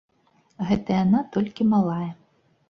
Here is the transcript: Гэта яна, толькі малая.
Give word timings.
Гэта 0.69 0.89
яна, 1.03 1.19
толькі 1.37 1.69
малая. 1.75 2.09